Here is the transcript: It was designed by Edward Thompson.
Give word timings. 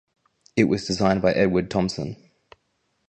It 0.55 0.63
was 0.63 0.87
designed 0.87 1.21
by 1.21 1.31
Edward 1.33 1.69
Thompson. 1.69 2.15